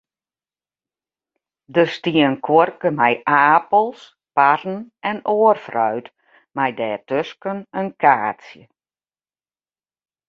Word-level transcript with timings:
Der 1.75 1.85
stie 1.95 2.21
in 2.27 2.35
kuorke 2.45 2.89
mei 2.99 3.13
apels, 3.51 3.99
parren 4.35 4.77
en 5.09 5.17
oar 5.37 5.57
fruit, 5.65 6.05
mei 6.55 6.71
dêrtusken 6.79 7.57
in 7.79 7.87
kaartsje. 8.01 8.63